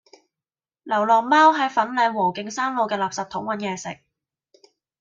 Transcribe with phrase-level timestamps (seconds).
[0.81, 3.99] 流浪貓喺粉嶺禾徑山路嘅垃圾桶搵野食